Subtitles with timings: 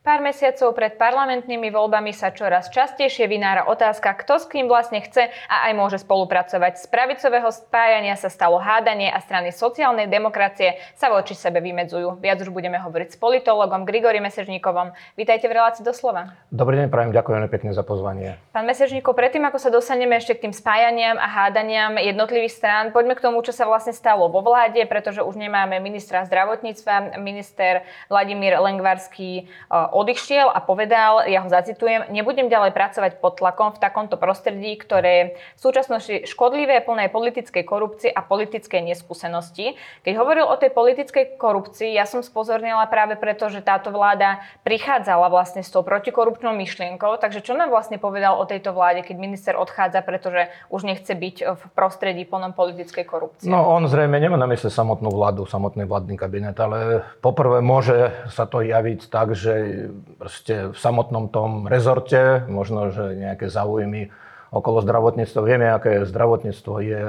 [0.00, 5.28] Pár mesiacov pred parlamentnými voľbami sa čoraz častejšie vynára otázka, kto s kým vlastne chce
[5.28, 6.80] a aj môže spolupracovať.
[6.80, 12.16] Z pravicového spájania sa stalo hádanie a strany sociálnej demokracie sa voči sebe vymedzujú.
[12.16, 14.96] Viac už budeme hovoriť s politologom Grigory Mesežníkovom.
[15.20, 16.32] Vítajte v relácii doslova.
[16.48, 18.40] Dobrý deň, prajem, ďakujem pekne za pozvanie.
[18.56, 23.20] Pán Mesežníkov, predtým ako sa dostaneme ešte k tým spájaniam a hádaniam jednotlivých strán, poďme
[23.20, 27.20] k tomu, čo sa vlastne stalo vo vláde, pretože už nemáme ministra zdravotníctva.
[27.20, 29.44] Minister Vladimír Lengvarský
[29.90, 35.36] odišiel a povedal, ja ho zacitujem, nebudem ďalej pracovať pod tlakom v takomto prostredí, ktoré
[35.56, 39.74] v súčasnosti škodlivé, plné politickej korupcie a politickej neskúsenosti.
[40.06, 45.26] Keď hovoril o tej politickej korupcii, ja som spozornila práve preto, že táto vláda prichádzala
[45.28, 47.18] vlastne s tou protikorupčnou myšlienkou.
[47.18, 51.36] Takže čo nám vlastne povedal o tejto vláde, keď minister odchádza, pretože už nechce byť
[51.58, 53.50] v prostredí plnom politickej korupcie?
[53.50, 58.44] No on zrejme nemá na mysle samotnú vládu, samotný vládny kabinet, ale poprvé môže sa
[58.46, 59.79] to javiť tak, že
[60.18, 64.12] proste v samotnom tom rezorte, možno, že nejaké záujmy
[64.50, 65.40] okolo zdravotníctva.
[65.46, 67.02] Vieme, aké zdravotníctvo je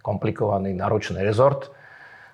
[0.00, 1.74] komplikovaný, náročný rezort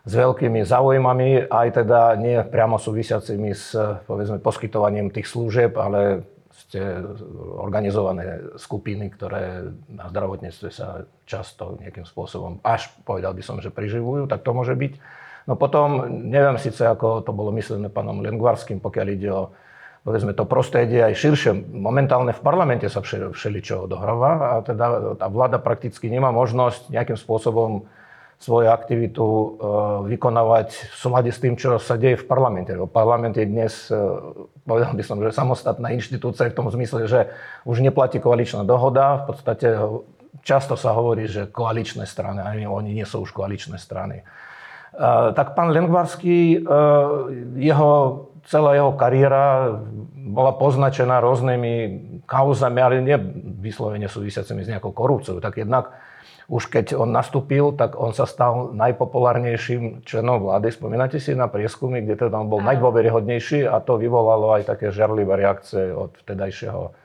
[0.04, 3.72] s veľkými záujmami, aj teda nie priamo súvisiacimi s
[4.04, 7.00] povedzme, poskytovaním tých služieb, ale ste
[7.56, 14.28] organizované skupiny, ktoré na zdravotníctve sa často nejakým spôsobom, až povedal by som, že priživujú,
[14.28, 14.92] tak to môže byť.
[15.48, 19.50] No potom, neviem síce, ako to bolo myslené pánom Lengvarským, pokiaľ ide o
[20.02, 21.52] povedzme, to prostredie aj širšie.
[21.70, 27.86] Momentálne v parlamente sa všeličo odohráva a teda tá vláda prakticky nemá možnosť nejakým spôsobom
[28.42, 29.46] svoju aktivitu e,
[30.10, 32.74] vykonávať v súlade s tým, čo sa deje v parlamente.
[32.90, 33.94] Parlament je dnes, e,
[34.66, 37.30] povedal by som, že samostatná inštitúcia v tom zmysle, že
[37.62, 39.22] už neplatí koaličná dohoda.
[39.22, 39.78] V podstate
[40.42, 44.18] často sa hovorí, že koaličné strany, ani oni nie sú už koaličné strany.
[44.18, 44.24] E,
[45.38, 46.66] tak pán Lengvarský,
[47.54, 49.78] jeho celá jeho kariéra
[50.32, 51.74] bola poznačená rôznymi
[52.24, 53.18] kauzami, ale nie
[53.60, 55.38] vyslovene súvisiacimi s nejakou korupciou.
[55.42, 55.92] Tak jednak
[56.50, 60.68] už keď on nastúpil, tak on sa stal najpopulárnejším členom vlády.
[60.74, 65.38] Spomínate si na prieskumy, kde teda on bol najdôveryhodnejší a to vyvolalo aj také žerlivé
[65.38, 67.01] reakcie od vtedajšieho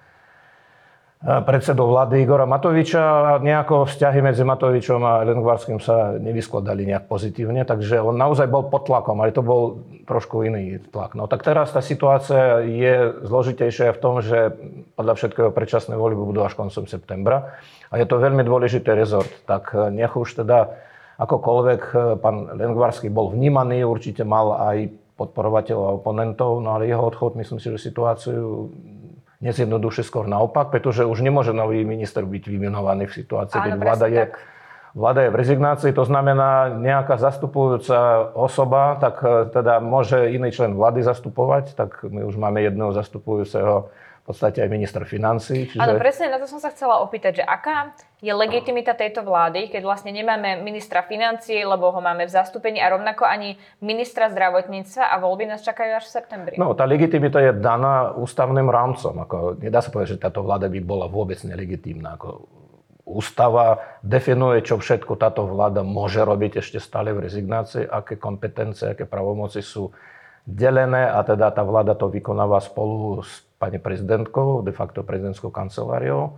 [1.18, 7.66] predsedov vlády Igora Matoviča a nejako vzťahy medzi Matovičom a Lengvarským sa nevyskladali nejak pozitívne,
[7.66, 11.18] takže on naozaj bol pod tlakom, ale to bol trošku iný tlak.
[11.18, 14.54] No tak teraz tá situácia je zložitejšia v tom, že
[14.94, 17.58] podľa všetkého predčasné voľby budú až koncom septembra
[17.90, 20.70] a je to veľmi dôležitý rezort, tak nech už teda
[21.18, 21.82] akokoľvek
[22.22, 27.58] pán Lengvarský bol vnímaný, určite mal aj podporovateľov a oponentov, no ale jeho odchod, myslím
[27.58, 28.70] si, že situáciu
[29.42, 34.24] nezjednoduše skôr naopak, pretože už nemôže nový minister byť vymenovaný v situácii, keď vláda je,
[34.98, 40.74] vláda je v rezignácii, to znamená nejaká zastupujúca osoba, tak e, teda môže iný člen
[40.74, 43.94] vlády zastupovať, tak my už máme jedného zastupujúceho
[44.28, 45.72] podstate aj minister financí.
[45.72, 45.80] Čiže...
[45.80, 49.88] Áno, presne na to som sa chcela opýtať, že aká je legitimita tejto vlády, keď
[49.88, 55.16] vlastne nemáme ministra financí, lebo ho máme v zastúpení a rovnako ani ministra zdravotníctva a
[55.24, 56.56] voľby nás čakajú až v septembri.
[56.60, 59.16] No, tá legitimita je daná ústavným rámcom.
[59.24, 62.20] Ako, nedá sa povedať, že táto vláda by bola vôbec nelegitímna.
[62.20, 62.52] Ako,
[63.08, 69.08] ústava definuje, čo všetko táto vláda môže robiť ešte stále v rezignácii, aké kompetencie, aké
[69.08, 69.96] pravomoci sú
[70.44, 76.30] delené a teda tá vláda to vykonáva spolu s pani prezidentkou, de facto prezidentskou kanceláriou,
[76.30, 76.32] e,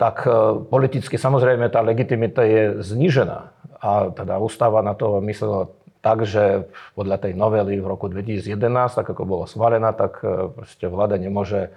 [0.00, 0.32] tak e,
[0.66, 3.52] politicky samozrejme tá legitimita je znížená.
[3.82, 5.68] A teda ústava na to myslela
[6.02, 6.66] tak, že
[6.98, 8.56] podľa tej novely v roku 2011,
[8.98, 11.70] tak ako bolo schválená, tak e, proste vláda nemôže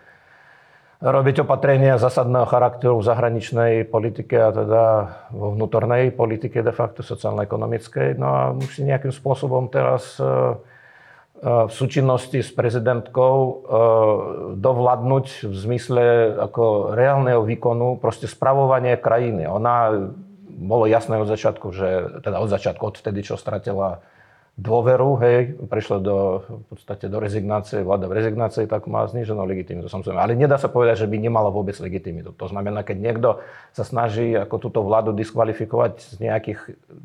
[1.04, 4.84] robiť opatrenia zásadného charakteru v zahraničnej politike a teda
[5.36, 8.16] vo vnútornej politike de facto sociálno-ekonomickej.
[8.16, 10.16] No a musí nejakým spôsobom teraz
[11.44, 13.36] v súčinnosti s prezidentkou
[14.56, 16.04] dovladnúť v zmysle
[16.40, 19.44] ako reálneho výkonu, proste spravovanie krajiny.
[19.44, 19.92] Ona,
[20.56, 24.00] bolo jasné od začiatku, že, teda od začiatku, od vtedy, čo stratila
[24.56, 26.18] dôveru, hej, prešla do,
[26.48, 30.16] v podstate do rezignácie, vláda v rezignácii, tak má zniženú legitimitu, samozrejme.
[30.16, 32.32] Ale nedá sa povedať, že by nemala vôbec legitimitu.
[32.40, 33.30] To znamená, keď niekto
[33.76, 36.60] sa snaží ako túto vládu diskvalifikovať z nejakých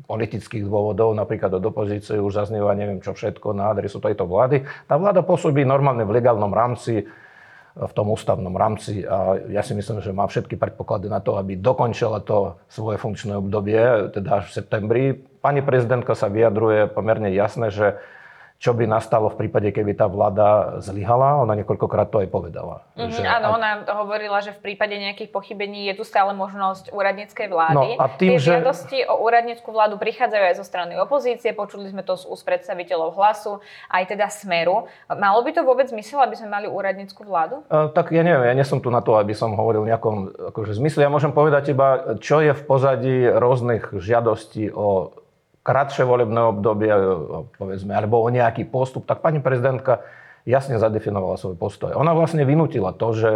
[0.07, 4.95] politických dôvodov, napríklad od opozície už zaznieva neviem čo všetko na adresu tejto vlády, tá
[4.95, 7.03] vláda pôsobí normálne v legálnom rámci,
[7.71, 11.55] v tom ústavnom rámci a ja si myslím, že má všetky predpoklady na to, aby
[11.55, 15.03] dokončila to svoje funkčné obdobie, teda až v septembri.
[15.39, 17.95] Pani prezidentka sa vyjadruje pomerne jasne, že
[18.61, 21.41] čo by nastalo v prípade, keby tá vláda zlyhala.
[21.41, 22.85] Ona niekoľkokrát to aj povedala.
[22.93, 27.49] Mm-hmm, že, áno, ona hovorila, že v prípade nejakých pochybení je tu stále možnosť úradníckej
[27.49, 27.97] vlády.
[27.97, 28.61] No, a tým, Tie že...
[28.61, 31.57] žiadosti o úradnícku vládu prichádzajú aj zo strany opozície.
[31.57, 34.85] Počuli sme to z úst predstaviteľov hlasu, aj teda Smeru.
[35.09, 37.65] Malo by to vôbec zmysel, aby sme mali úradnícku vládu?
[37.65, 40.77] Uh, tak ja neviem, ja nie som tu na to, aby som hovoril nejakom akože,
[40.77, 41.01] zmysle.
[41.01, 45.17] Ja môžem povedať iba, čo je v pozadí rôznych žiadostí o
[45.61, 47.01] kratšie volebné obdobie, e,
[47.57, 50.01] povedzme, alebo o nejaký postup, tak pani prezidentka
[50.45, 51.93] jasne zadefinovala svoj postoj.
[51.93, 53.31] Ona vlastne vynutila to, že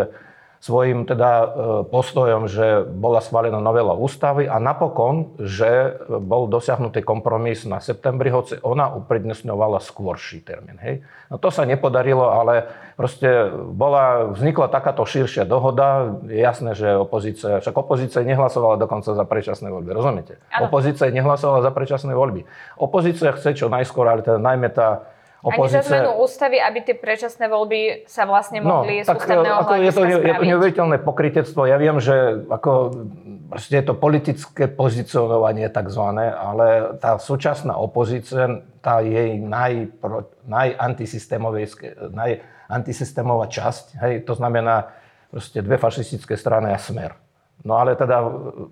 [0.65, 1.47] svojim teda e,
[1.93, 8.57] postojom, že bola schválená novela ústavy a napokon, že bol dosiahnutý kompromis na septembri, hoci
[8.65, 10.81] ona uprednesňovala skôrší termín.
[10.81, 11.05] Hej?
[11.29, 12.65] No to sa nepodarilo, ale
[12.97, 16.17] proste bola, vznikla takáto širšia dohoda.
[16.25, 20.41] Je jasné, že opozícia, však opozícia nehlasovala dokonca za predčasné voľby, rozumiete?
[20.49, 20.73] Ano.
[20.73, 22.41] Opozícia nehlasovala za predčasné voľby.
[22.81, 25.13] Opozícia chce čo najskôr, ale teda najmä tá
[25.45, 25.79] opozícia...
[25.79, 29.21] Ani za zmenu ústavy, aby tie predčasné voľby sa vlastne no, mohli no, z tak,
[29.21, 31.69] ústavného ako je to, je to neuveriteľné pokrytectvo.
[31.69, 33.05] Ja viem, že ako,
[33.53, 44.25] je to politické pozicionovanie takzvané, ale tá súčasná opozícia, tá jej najpro, najantisystémová časť, hej,
[44.25, 44.89] to znamená
[45.29, 47.13] proste dve fašistické strany a smer
[47.63, 48.21] No ale teda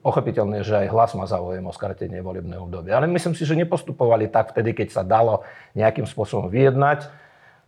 [0.03, 2.99] pochopiteľne, že aj hlas má záujem o skratenie volebného obdobia.
[2.99, 7.07] Ale myslím si, že nepostupovali tak vtedy, keď sa dalo nejakým spôsobom vyjednať.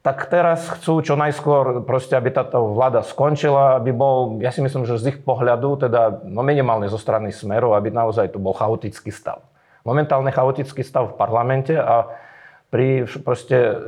[0.06, 4.86] Tak teraz chcú čo najskôr, proste, aby táto vláda skončila, aby bol, ja si myslím,
[4.86, 9.10] že z ich pohľadu, teda no minimálne zo strany Smeru, aby naozaj tu bol chaotický
[9.10, 9.42] stav.
[9.82, 12.06] Momentálne chaotický stav v parlamente a
[12.70, 13.82] pri proste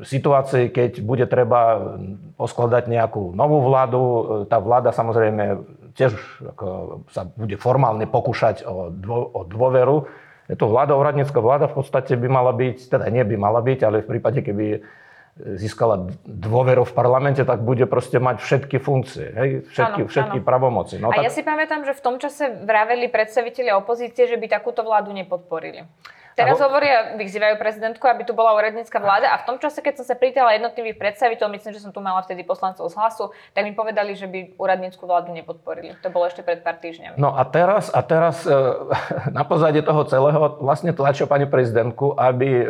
[0.00, 1.92] situácii, keď bude treba
[2.40, 4.00] poskladať nejakú novú vládu,
[4.48, 5.60] tá vláda samozrejme
[5.94, 6.12] tiež
[6.56, 6.66] ako,
[7.12, 10.08] sa bude formálne pokúšať o, dvo, o dôveru.
[10.50, 13.80] Je to vláda, úradnícka vláda v podstate by mala byť, teda nie by mala byť,
[13.84, 14.84] ale v prípade, keby
[15.32, 19.48] získala dôveru v parlamente, tak bude proste mať všetky funkcie, hej?
[19.64, 20.46] všetky, ano, všetky ano.
[20.46, 20.94] pravomoci.
[21.00, 21.24] No, a tak...
[21.24, 25.88] ja si pamätám, že v tom čase vraveli predstaviteľi opozície, že by takúto vládu nepodporili.
[26.32, 26.64] Teraz ho...
[26.64, 30.16] hovoria, vyzývajú prezidentku, aby tu bola úradnícka vláda a v tom čase, keď som sa
[30.16, 34.16] pritala jednotlivých predstaviteľov, myslím, že som tu mala vtedy poslancov z hlasu, tak mi povedali,
[34.16, 35.92] že by úradnícku vládu nepodporili.
[36.00, 37.20] To bolo ešte pred pár týždňami.
[37.20, 38.52] No a teraz, a teraz e,
[39.36, 42.64] na pozadie toho celého vlastne tlačia pani prezidentku, aby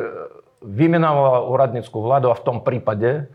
[0.62, 3.30] vymenovala úradnícku vládu a v tom prípade,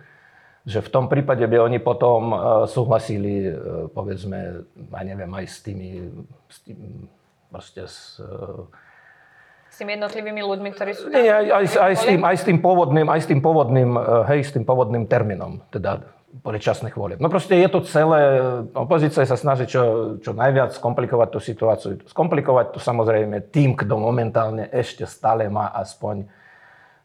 [0.67, 2.37] že v tom prípade by oni potom e,
[2.67, 3.51] súhlasili, e,
[3.95, 5.89] povedzme, ja neviem, aj s tými,
[6.51, 7.07] s tým,
[7.47, 8.19] proste s,
[9.77, 11.21] s tými jednotlivými ľuďmi, ktorí sú tam?
[11.21, 14.01] Nie, aj, aj, aj, s tým, aj, s tým pôvodným, aj s tým pôvodným, eh,
[14.33, 16.01] hej, s tým pôvodným termínom, teda
[16.41, 17.21] predčasných volieb.
[17.21, 18.41] No proste je to celé,
[18.73, 21.89] opozícia sa snaží čo, čo najviac skomplikovať tú situáciu.
[22.09, 26.25] Skomplikovať to samozrejme tým, kto momentálne ešte stále má aspoň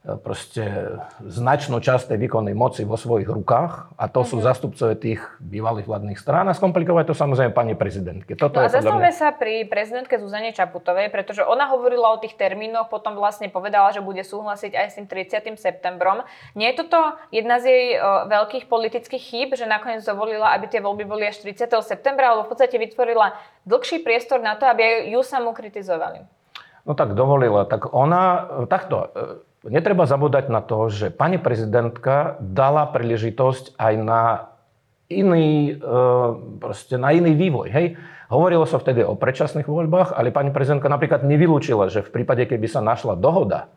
[0.02, 4.50] proste značnú časť tej výkonnej moci vo svojich rukách a to sú mm-hmm.
[4.50, 8.34] zastupcovia tých bývalých vládnych strán a skomplikovať to samozrejme pani prezidentke.
[8.34, 9.14] Toto no a zastavme mňa...
[9.14, 14.02] sa pri prezidentke Zuzane Čaputovej, pretože ona hovorila o tých termínoch, potom vlastne povedala, že
[14.02, 15.54] bude súhlasiť aj s tým 30.
[15.54, 16.26] septembrom.
[16.58, 16.98] Nie je toto
[17.30, 21.38] jedna z jej o, veľkých politických chýb, že nakoniec dovolila, aby tie voľby boli až
[21.46, 21.70] 30.
[21.86, 23.38] septembra, alebo v podstate vytvorila
[23.70, 26.26] dlhší priestor na to, aby ju samú kritizovali?
[26.82, 27.62] No tak dovolila.
[27.70, 29.14] Tak ona, takto,
[29.62, 34.22] Netreba zabúdať na to, že pani prezidentka dala príležitosť aj na
[35.06, 35.84] iný, e,
[36.58, 37.70] proste na iný vývoj.
[37.70, 37.94] Hej?
[38.26, 42.66] Hovorilo sa vtedy o predčasných voľbách, ale pani prezidentka napríklad nevylúčila, že v prípade, keby
[42.66, 43.70] sa našla dohoda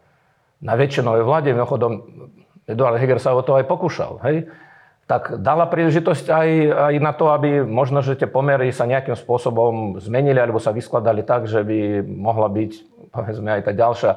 [0.58, 2.02] na väčšinovej vláde, mimochodom
[2.66, 4.50] Eduard Heger sa o to aj pokúšal, hej?
[5.06, 10.02] tak dala príležitosť aj, aj na to, aby možno, že tie pomery sa nejakým spôsobom
[10.02, 12.72] zmenili alebo sa vyskladali tak, že by mohla byť
[13.14, 14.12] povedzme aj tá ďalšia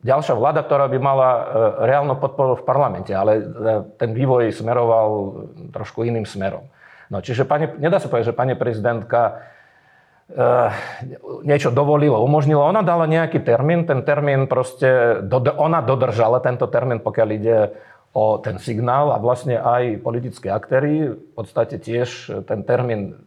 [0.00, 1.42] ďalšia vláda, ktorá by mala e,
[1.88, 3.42] reálnu podporu v parlamente, ale e,
[4.00, 5.08] ten vývoj smeroval
[5.72, 6.64] trošku iným smerom.
[7.12, 9.44] No, čiže pani, nedá sa povedať, že pani prezidentka
[10.30, 10.42] e,
[11.44, 12.64] niečo dovolila, umožnila.
[12.72, 15.20] Ona dala nejaký termín, ten termín proste,
[15.60, 17.58] ona dodržala tento termín, pokiaľ ide
[18.10, 23.22] o ten signál a vlastne aj politické aktéry v podstate tiež ten termín,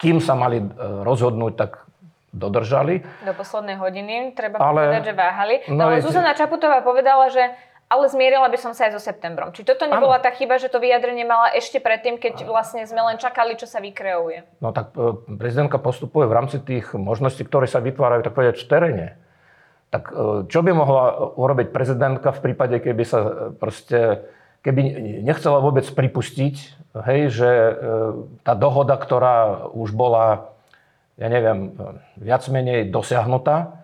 [0.00, 1.89] kým sa mali rozhodnúť, tak
[2.30, 3.02] dodržali.
[3.26, 5.54] Do poslednej hodiny, treba ale, povedať, že váhali.
[5.66, 7.42] No, ale Zuzana Čaputová povedala, že
[7.90, 9.50] ale zmierila by som sa aj so septembrom.
[9.50, 10.24] Či toto nebola ano.
[10.24, 13.82] tá chyba, že to vyjadrenie mala ešte predtým, keď vlastne sme len čakali, čo sa
[13.82, 14.62] vykreuje?
[14.62, 18.66] No tak e, prezidentka postupuje v rámci tých možností, ktoré sa vytvárajú, tak povedať, v
[18.70, 19.06] teréne.
[19.90, 24.22] Tak e, čo by mohla urobiť prezidentka v prípade, keby sa e, proste,
[24.62, 24.80] keby
[25.26, 26.54] nechcela vôbec pripustiť,
[26.94, 27.50] hej, že
[28.42, 30.49] tá dohoda, ktorá už bola
[31.20, 31.76] ja neviem,
[32.16, 33.76] viac menej dosiahnutá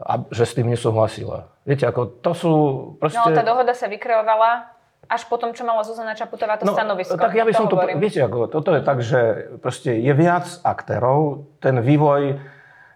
[0.00, 1.52] a že s tým nesúhlasila.
[1.68, 2.52] Viete, ako to sú
[2.96, 3.20] proste...
[3.20, 4.72] No, tá dohoda sa vykreovala
[5.10, 7.20] až po tom, čo mala Zuzana Čaputová to no, stanovisko.
[7.20, 9.20] Tak ja by som to, viete, ako, toto je tak, že
[9.60, 12.40] proste je viac aktérov, ten vývoj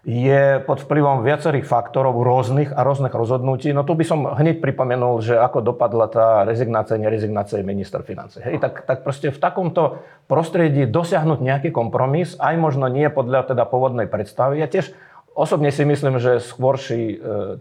[0.05, 3.73] je pod vplyvom viacerých faktorov rôznych a rôznych rozhodnutí.
[3.73, 8.37] No tu by som hneď pripomenul, že ako dopadla tá rezignácia, nerezignácia minister financí.
[8.45, 13.65] Hej, tak, tak proste v takomto prostredí dosiahnuť nejaký kompromis, aj možno nie podľa teda
[13.65, 14.61] pôvodnej predstavy.
[14.61, 14.93] Ja tiež
[15.33, 17.15] osobne si myslím, že skôrší e,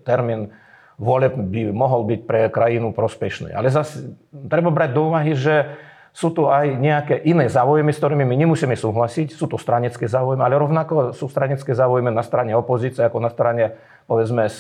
[0.05, 0.53] termín
[1.01, 3.57] voleb by mohol byť pre krajinu prospešný.
[3.57, 4.21] Ale zase
[4.53, 5.81] treba brať do úvahy, že
[6.15, 9.35] sú tu aj nejaké iné záujmy, s ktorými my nemusíme súhlasiť.
[9.35, 13.75] Sú to stranecké záujmy, ale rovnako sú stranecké záujmy na strane opozície, ako na strane
[14.07, 14.53] povedzme, e,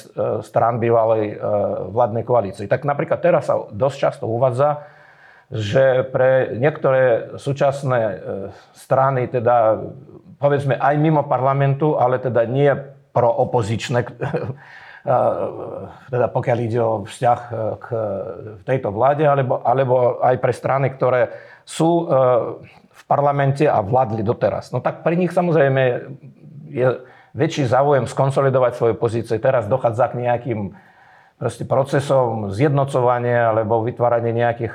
[0.42, 1.34] strán bývalej e,
[1.94, 2.66] vládnej koalície.
[2.66, 4.82] Tak napríklad teraz sa dosť často uvádza,
[5.52, 8.16] že pre niektoré súčasné e,
[8.74, 9.84] strany, teda
[10.42, 12.72] povedzme aj mimo parlamentu, ale teda nie
[13.14, 14.00] pro-opozičné,
[15.04, 17.86] teda pokiaľ ide o vzťah e, k
[18.64, 21.28] tejto vláde, alebo, alebo aj pre strany, ktoré
[21.64, 22.08] sú
[22.94, 24.68] v parlamente a vládli doteraz.
[24.72, 25.82] No tak pri nich samozrejme
[26.68, 26.88] je
[27.34, 29.36] väčší záujem skonsolidovať svoje pozície.
[29.40, 30.60] Teraz dochádza k nejakým
[31.34, 34.74] proste procesom zjednocovania alebo vytvárania nejakých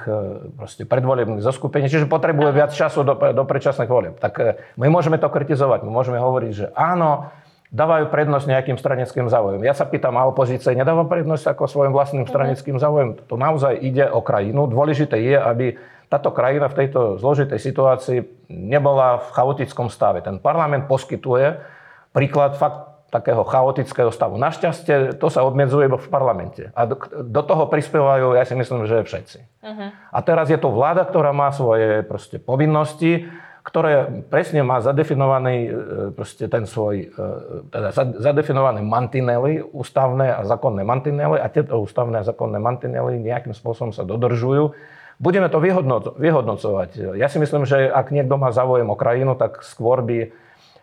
[0.59, 1.87] proste predvolebných zoskupení.
[1.87, 4.15] Čiže potrebuje viac času do, do predčasných volieb.
[4.19, 5.87] Tak my môžeme to kritizovať.
[5.87, 7.31] My môžeme hovoriť, že áno,
[7.69, 9.61] dávajú prednosť nejakým stranickým záujom.
[9.61, 12.31] Ja sa pýtam, a opozícia nedáva prednosť ako svojim vlastným mhm.
[12.31, 13.09] stranickým záujom?
[13.29, 14.65] To naozaj ide o krajinu.
[14.65, 15.77] Dôležité je, aby
[16.09, 20.25] táto krajina v tejto zložitej situácii nebola v chaotickom stave.
[20.25, 21.61] Ten parlament poskytuje
[22.09, 24.37] príklad fakt takého chaotického stavu.
[24.37, 26.69] Našťastie to sa obmedzuje v parlamente.
[26.77, 29.39] A do, do toho prispievajú, ja si myslím, že všetci.
[29.65, 29.89] Uh-huh.
[30.13, 33.25] A teraz je to vláda, ktorá má svoje proste, povinnosti
[33.69, 35.71] ktoré presne má zadefinovaný e,
[36.17, 42.25] proste ten svoj, e, teda zadefinované mantinely, ústavné a zákonné mantinely a tieto ústavné a
[42.25, 44.73] zákonné mantinely nejakým spôsobom sa dodržujú.
[45.21, 47.19] Budeme to vyhodnocovať.
[47.19, 50.33] Ja si myslím, že ak niekto má záujem o krajinu, tak skôr by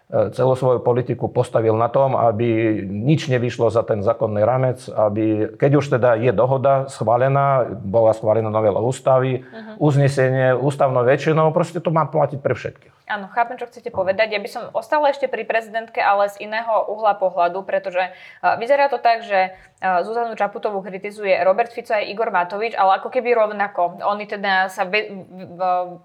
[0.07, 5.71] celú svoju politiku postavil na tom, aby nič nevyšlo za ten zákonný ramec, aby, keď
[5.83, 9.83] už teda je dohoda schválená, bola schválená novela ústavy, uh-huh.
[9.83, 12.96] uznesenie ústavnou väčšinou, proste to má platiť pre všetkých.
[13.07, 14.35] Áno, chápem, čo chcete povedať.
[14.35, 18.91] Ja by som ostala ešte pri prezidentke, ale z iného uhla pohľadu, pretože uh, vyzerá
[18.91, 23.31] to tak, že uh, Zuzanu Čaputovú kritizuje Robert Fico aj Igor Matovič, ale ako keby
[23.39, 24.03] rovnako.
[24.03, 24.83] Oni teda sa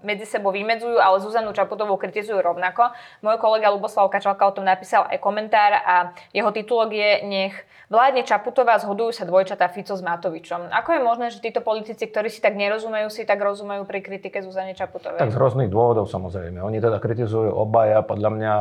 [0.06, 2.94] medzi sebou vymedzujú, ale Zuzanu Čaputovú kritizujú rovnako.
[3.26, 7.56] Môj kolega Luboslav Kačalka o tom napísal aj komentár a jeho titulok je Nech
[7.92, 10.72] vládne Čaputová, zhodujú sa dvojčatá Fico s Matovičom.
[10.72, 14.40] Ako je možné, že títo politici, ktorí si tak nerozumejú, si tak rozumejú pri kritike
[14.40, 15.20] Zuzane Čaputovej?
[15.20, 16.64] Tak z rôznych dôvodov samozrejme.
[16.64, 18.52] Oni teda teda kritizujú obaja podľa mňa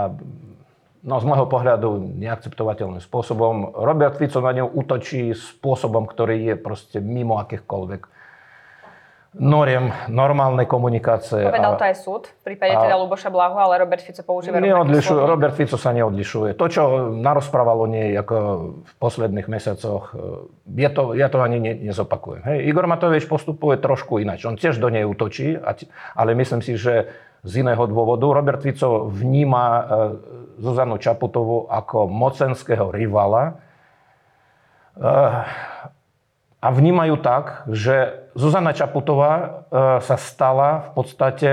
[1.04, 3.76] no z môjho pohľadu neakceptovateľným spôsobom.
[3.76, 8.24] Robert Fico na ňu útočí spôsobom, ktorý je proste mimo akýchkoľvek
[9.32, 11.48] noriem normálnej komunikácie.
[11.48, 15.56] Povedal to aj súd, v prípade teda Luboša Blahu, ale Robert Fico používa neodlišuje, Robert
[15.56, 16.60] Fico sa neodlišuje.
[16.60, 18.36] To, čo narozprávalo nie ako
[18.84, 20.12] v posledných mesiacoch,
[20.68, 22.44] je to, ja to ani ne, nezopakujem.
[22.44, 24.44] Hej, Igor Matovič postupuje trošku ináč.
[24.44, 25.56] On tiež do nej útočí,
[26.12, 27.08] ale myslím si, že
[27.41, 28.29] z iného dôvodu.
[28.29, 29.83] Robert Fico vníma e,
[30.62, 33.53] Zuzanu Čaputovú ako mocenského rivala e,
[36.62, 39.48] a vnímajú tak, že Zuzana Čaputová e,
[40.05, 41.51] sa stala v podstate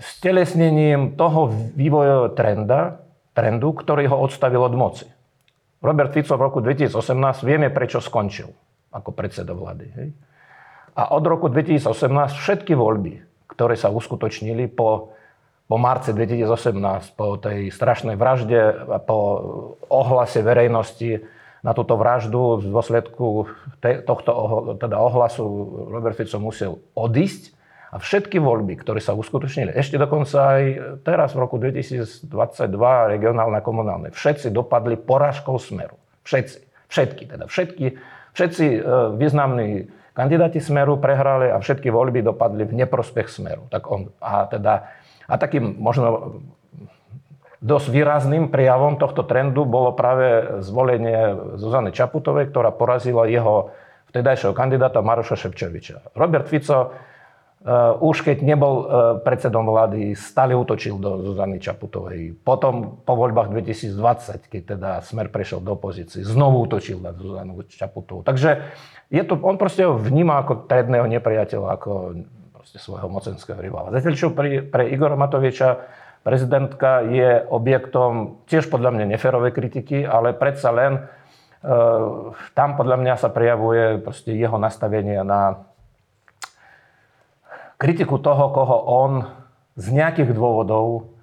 [0.00, 3.04] stelesnením toho vývojového trenda,
[3.36, 5.06] trendu, ktorý ho odstavil od moci.
[5.84, 6.96] Robert Fico v roku 2018
[7.44, 8.50] vieme, prečo skončil
[8.88, 9.86] ako predseda vlády.
[9.94, 10.08] Hej?
[10.96, 11.94] A od roku 2018
[12.34, 13.27] všetky voľby,
[13.58, 15.10] ktoré sa uskutočnili po,
[15.66, 19.18] po marce 2018, po tej strašnej vražde, po
[19.90, 21.26] ohlase verejnosti
[21.66, 23.50] na túto vraždu v dôsledku
[23.82, 24.30] tohto
[24.78, 25.42] teda ohlasu
[25.90, 27.58] Robert Fico musel odísť
[27.90, 30.62] a všetky voľby, ktoré sa uskutočnili, ešte dokonca aj
[31.02, 32.30] teraz v roku 2022
[33.10, 35.98] regionálne a komunálne, všetci dopadli porážkou smeru.
[36.22, 36.68] Všetci.
[36.88, 37.44] Všetky teda.
[37.48, 37.86] Všetky,
[38.36, 38.80] všetci e,
[39.16, 39.88] významní
[40.18, 43.70] Kandidáti Smeru prehrali a všetky voľby dopadli v neprospech Smeru.
[43.70, 44.90] Tak on, a, teda,
[45.30, 46.42] a takým možno
[47.62, 53.70] dosť výrazným prejavom tohto trendu bolo práve zvolenie Zuzany Čaputovej, ktorá porazila jeho
[54.10, 56.18] vtedajšieho kandidáta Maroša Ševčoviča.
[56.18, 56.90] Robert Fico
[57.98, 58.86] už keď nebol uh,
[59.18, 62.38] predsedom vlády, stále útočil do Zuzany Čaputovej.
[62.46, 68.22] Potom po voľbách 2020, keď teda Smer prešiel do opozície, znovu útočil na Zuzanu Čaputovú.
[68.22, 68.62] Takže
[69.10, 71.90] je to, on proste ho vníma ako tredného nepriateľa, ako
[72.78, 73.90] svojho mocenského rivala.
[73.90, 75.82] Zatiaľ, čo pri, pre Igora Matoviča
[76.22, 81.08] prezidentka je objektom tiež podľa mňa neferovej kritiky, ale predsa len
[82.54, 83.98] tam podľa mňa sa prejavuje
[84.30, 85.67] jeho nastavenie na
[87.78, 89.12] kritiku toho, koho on
[89.78, 91.14] z nejakých dôvodov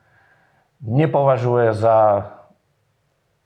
[0.80, 2.32] nepovažuje za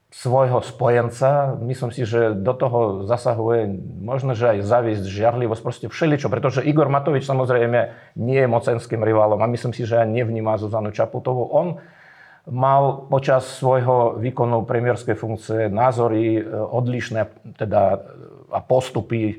[0.09, 1.53] svojho spojenca.
[1.61, 3.69] Myslím si, že do toho zasahuje
[4.01, 9.37] možno, že aj závisť, žiarlivosť, proste všeličo, pretože Igor Matovič samozrejme nie je mocenským rivalom
[9.41, 11.45] a myslím si, že aj nevníma Zuzanu Čaputovú.
[11.53, 11.77] On
[12.49, 18.01] mal počas svojho výkonu premiérskej funkcie názory e, odlišné teda,
[18.49, 19.37] a postupy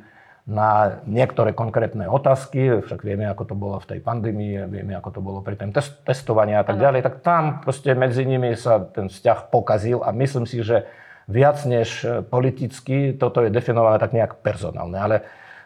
[0.50, 5.20] na niektoré konkrétne otázky, však vieme, ako to bolo v tej pandémii, vieme, ako to
[5.22, 6.90] bolo pri tom test- testovaní a tak ano.
[6.90, 10.90] ďalej, tak tam proste medzi nimi sa ten vzťah pokazil a myslím si, že
[11.30, 14.98] viac než politicky toto je definované tak nejak personálne.
[14.98, 15.16] Ale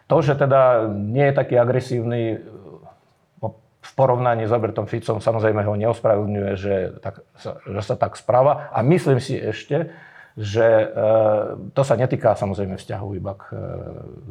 [0.05, 2.45] to, že teda nie je taký agresívny
[3.85, 8.69] v porovnaní s Robertom Ficom, samozrejme ho neospravedlňuje, že, tak, že sa tak správa.
[8.73, 9.93] A myslím si ešte,
[10.35, 10.85] že e,
[11.71, 13.57] to sa netýka samozrejme vzťahu iba k e,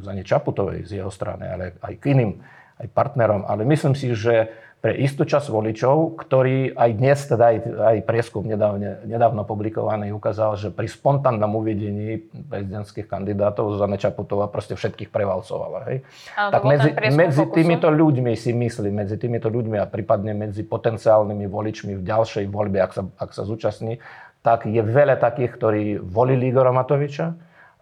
[0.05, 2.45] Zane Čaputovej z jeho strany, ale aj k iným
[2.77, 3.49] aj partnerom.
[3.49, 4.53] Ale myslím si, že
[4.85, 10.61] pre istú časť voličov, ktorý aj dnes, teda aj, aj prieskum nedávne, nedávno publikovaný ukázal,
[10.61, 12.21] že pri spontánnom uvedení
[12.53, 15.89] prezidentských kandidátov Zuzana Čaputová proste všetkých prevalcovala.
[15.89, 16.05] Hej?
[16.37, 21.97] tak medzi, medzi týmito ľuďmi si myslí, medzi týmito ľuďmi a prípadne medzi potenciálnymi voličmi
[21.97, 24.05] v ďalšej voľbe, ak sa, ak sa zúčastní,
[24.45, 27.33] tak je veľa takých, ktorí volili Igora Matoviča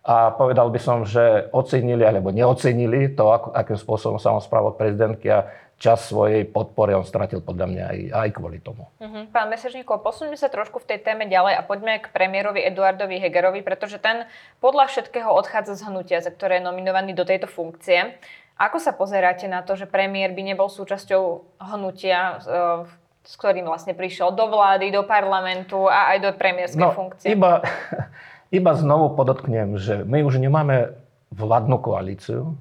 [0.07, 5.27] a povedal by som, že ocenili alebo neocenili to, akým spôsobom sa on správal prezidentky
[5.27, 5.51] a
[5.83, 8.87] čas svojej podpory on stratil podľa mňa aj, aj kvôli tomu.
[9.03, 9.27] Uh-huh.
[9.35, 13.67] Pán Mesežníkov, posuňme sa trošku v tej téme ďalej a poďme k premiérovi Eduardovi Hegerovi,
[13.67, 14.31] pretože ten
[14.63, 18.15] podľa všetkého odchádza z hnutia, za ktoré je nominovaný do tejto funkcie.
[18.55, 23.95] Ako sa pozeráte na to, že premiér by nebol súčasťou hnutia, e, s ktorým vlastne
[23.95, 27.29] prišiel do vlády, do parlamentu a aj do premiérskej no, funkcie.
[27.33, 27.63] Iba,
[28.59, 30.99] iba znovu podotknem, že my už nemáme
[31.31, 32.59] vládnu koalíciu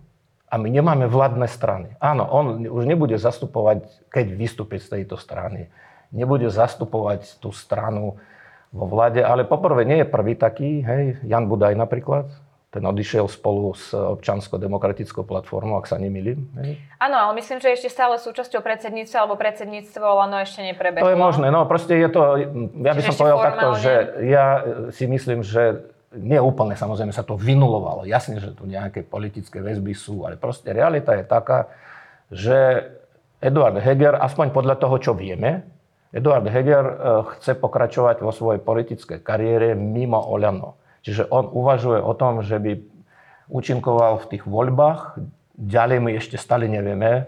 [0.48, 1.98] a my nemáme vládne strany.
[1.98, 5.72] Áno, on už nebude zastupovať, keď vystúpi z tejto strany,
[6.14, 8.22] nebude zastupovať tú stranu
[8.72, 12.32] vo vláde, ale poprvé nie je prvý taký, hej, Jan Budaj napríklad,
[12.72, 16.48] ten odišiel spolu s občansko-demokratickou platformou, ak sa nemýlim.
[17.04, 21.04] Áno, ale myslím, že ešte stále súčasťou predsedníctva, alebo predsedníctvo Olano ešte neprebehlo.
[21.04, 22.40] To je možné, no proste je to,
[22.80, 23.52] ja by som povedal formálne...
[23.52, 24.46] takto, že ja
[24.96, 25.84] si myslím, že
[26.16, 28.08] nie úplne samozrejme sa to vynulovalo.
[28.08, 31.72] Jasne, že tu nejaké politické väzby sú, ale proste realita je taká,
[32.32, 32.88] že
[33.44, 35.68] Eduard Heger, aspoň podľa toho, čo vieme,
[36.12, 36.94] Eduard Heger eh,
[37.36, 40.80] chce pokračovať vo svojej politickej kariére mimo Olano.
[41.02, 42.78] Čiže on uvažuje o tom, že by
[43.50, 45.18] účinkoval v tých voľbách.
[45.58, 47.28] Ďalej my ešte stále nevieme,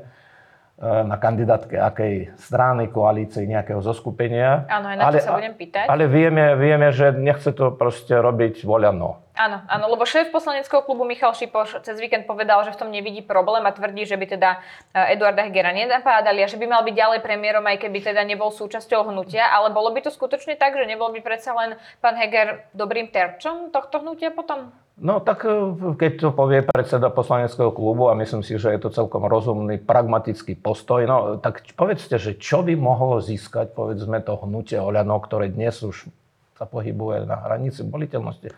[0.81, 4.65] na kandidátke akej strany, koalície, nejakého zoskupenia.
[4.65, 5.86] Áno, aj na ale, to sa budem pýtať.
[5.86, 9.23] Ale vieme, vieme, že nechce to proste robiť voľano.
[9.33, 13.25] Áno, áno, lebo šéf poslaneckého klubu Michal Šipoš cez víkend povedal, že v tom nevidí
[13.25, 14.62] problém a tvrdí, že by teda
[14.93, 18.53] e, Eduarda Hegera nenapádali a že by mal byť ďalej premiérom, aj keby teda nebol
[18.53, 22.69] súčasťou hnutia, ale bolo by to skutočne tak, že nebol by predsa len pán Heger
[22.77, 24.69] dobrým terčom tohto hnutia potom?
[25.01, 28.93] No tak e, keď to povie predseda poslaneckého klubu a myslím si, že je to
[28.93, 34.77] celkom rozumný, pragmatický postoj, no tak povedzte, že čo by mohlo získať povedzme to hnutie
[34.77, 36.06] Oľano, ktoré dnes už
[36.53, 38.53] sa pohybuje na hranici voliteľnosti.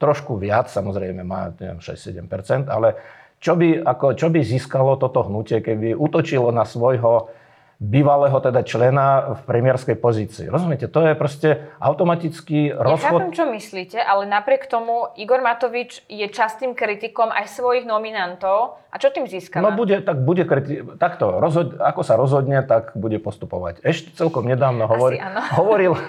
[0.00, 2.96] Trošku viac, samozrejme má 6-7%, ale
[3.36, 7.28] čo by, ako, čo by získalo toto hnutie, keby útočilo na svojho
[7.76, 10.48] bývalého teda člena v premiérskej pozícii.
[10.48, 10.88] Rozumiete?
[10.88, 13.20] To je proste automatický rozchod.
[13.20, 18.80] Nechápem, čo myslíte, ale napriek tomu Igor Matovič je častým kritikom aj svojich nominantov.
[18.88, 19.60] A čo tým získava?
[19.60, 23.84] No bude, tak bude kriti- takto, rozhod- ako sa rozhodne, tak bude postupovať.
[23.84, 25.20] Ešte celkom nedávno hovor-
[25.60, 26.00] hovoril,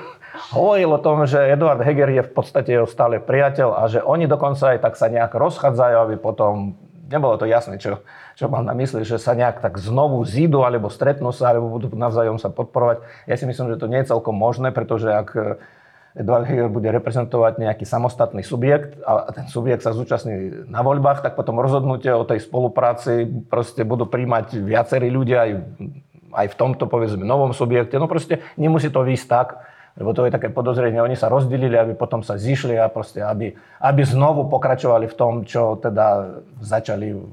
[0.55, 4.23] hovoril o tom, že Eduard Heger je v podstate jeho stále priateľ a že oni
[4.23, 8.03] dokonca aj tak sa nejak rozchádzajú, aby potom nebolo to jasné, čo,
[8.35, 11.91] čo mal na mysli, že sa nejak tak znovu zídu, alebo stretnú sa, alebo budú
[11.95, 13.03] navzájom sa podporovať.
[13.25, 15.59] Ja si myslím, že to nie je celkom možné, pretože ak
[16.17, 21.37] Eduard Heger bude reprezentovať nejaký samostatný subjekt a ten subjekt sa zúčastní na voľbách, tak
[21.37, 25.51] potom rozhodnutie o tej spolupráci proste budú príjmať viacerí ľudia aj,
[26.33, 28.01] aj v tomto, povedzme, novom subjekte.
[28.01, 29.61] No proste nemusí to výjsť tak,
[29.97, 33.57] lebo to je také podozrenie, oni sa rozdelili, aby potom sa zišli a proste, aby,
[33.81, 37.25] aby znovu pokračovali v tom, čo teda začali v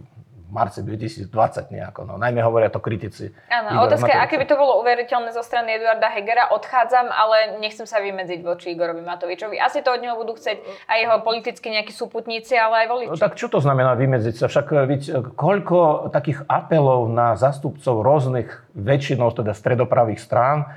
[0.55, 1.29] marci 2020
[1.75, 2.07] nejako.
[2.07, 3.35] No, najmä hovoria to kritici.
[3.51, 6.55] Áno, otázka je, aké by to bolo uveriteľné zo strany Eduarda Hegera.
[6.55, 9.59] Odchádzam, ale nechcem sa vymedziť voči Igorovi Matovičovi.
[9.59, 13.13] Asi to od neho budú chcieť aj jeho politicky nejakí súputníci, ale aj voliči.
[13.13, 14.47] No, tak čo to znamená vymedziť sa?
[14.47, 15.03] Však víť,
[15.35, 18.49] koľko takých apelov na zastupcov rôznych
[18.79, 20.71] väčšinou teda stredopravých strán,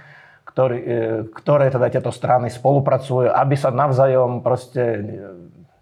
[0.57, 0.85] ktorý, e,
[1.37, 5.05] ktoré teda tieto strany spolupracujú, aby sa navzájom proste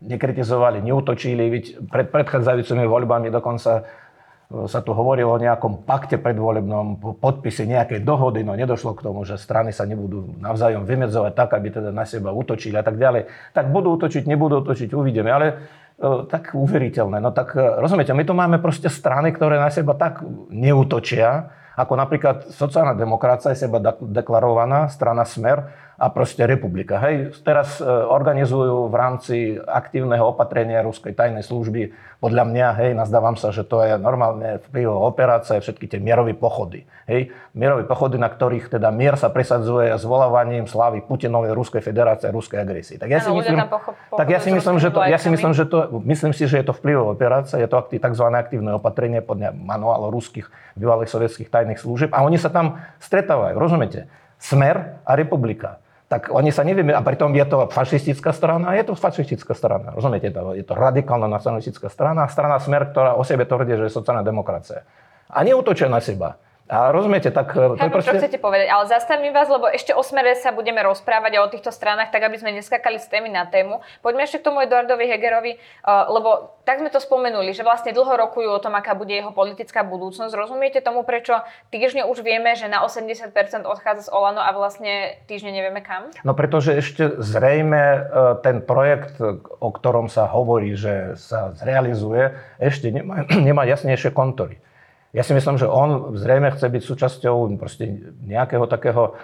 [0.04, 1.48] nekritizovali, neutočili.
[1.48, 8.04] Veď pred predchádzajúcimi voľbami dokonca e, sa tu hovorilo o nejakom pakte predvolebnom, podpise nejakej
[8.04, 12.04] dohody, no nedošlo k tomu, že strany sa nebudú navzájom vymedzovať tak, aby teda na
[12.04, 13.32] seba utočili a tak ďalej.
[13.56, 15.32] Tak budú utočiť, nebudú utočiť, uvidíme.
[15.32, 15.48] Ale
[15.96, 17.24] e, tak uveriteľné.
[17.24, 20.20] No tak rozumiete, my tu máme proste strany, ktoré na seba tak
[20.52, 27.00] neutočia, ako napríklad sociálna demokracia je seba deklarovaná, strana Smer, a proste republika.
[27.00, 33.40] Hej, teraz e, organizujú v rámci aktívneho opatrenia ruskej tajnej služby, podľa mňa, hej, nazdávam
[33.40, 36.84] sa, že to je normálne vplyvová operácia, všetky tie mierové pochody.
[37.08, 42.36] Hej, mierové pochody, na ktorých teda mier sa presadzuje zvolávaním slávy Putinovej Ruskej federácie a
[42.36, 43.00] ruskej agresie.
[43.00, 43.62] Tak ja si myslím,
[44.20, 46.66] tak ja si myslím, že to, ja si myslím, že to, myslím si, že je
[46.68, 48.26] to vplyvová operácia, je to tzv.
[48.36, 54.12] aktívne opatrenie podľa manuálu ruských bývalých sovietských tajných služieb a oni sa tam stretávajú, rozumiete?
[54.36, 58.94] Smer a republika tak oni sa nevieme, a pritom je to fašistická strana, je to
[58.94, 63.74] fašistická strana, rozumiete, to, je to radikálna nacionalistická strana, strana Smer, ktorá o sebe tvrdí,
[63.74, 64.86] že je sociálna demokracia.
[65.26, 66.38] A neutočia na seba.
[66.66, 67.54] A rozumiete, tak...
[67.54, 68.10] E, Chápem, proste...
[68.10, 71.52] čo chcete povedať, ale zastavím vás, lebo ešte o smere sa budeme rozprávať a o
[71.54, 73.86] týchto stranách, tak aby sme neskakali z témy na tému.
[74.02, 78.18] Poďme ešte k tomu Eduardovi Hegerovi, uh, lebo tak sme to spomenuli, že vlastne dlho
[78.18, 80.34] rokujú o tom, aká bude jeho politická budúcnosť.
[80.34, 81.38] Rozumiete tomu, prečo
[81.70, 83.30] týždne už vieme, že na 80%
[83.70, 86.10] odchádza z Olano a vlastne týždne nevieme kam?
[86.26, 88.00] No pretože ešte zrejme e,
[88.42, 89.22] ten projekt,
[89.62, 94.58] o ktorom sa hovorí, že sa zrealizuje, ešte nemá, nemá jasnejšie kontory.
[95.16, 99.16] Ja si myslím, že on zrejme chce byť súčasťou proste nejakého takého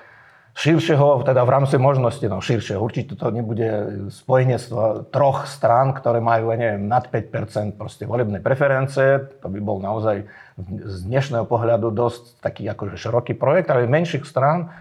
[0.55, 3.67] širšieho, teda v rámci možnosti, no širšieho, určite to nebude
[4.11, 9.79] spojenectvo troch strán, ktoré majú, ja neviem, nad 5% proste volebné preferencie, to by bol
[9.79, 10.27] naozaj
[10.67, 14.71] z dnešného pohľadu dosť taký akože široký projekt, ale menších strán,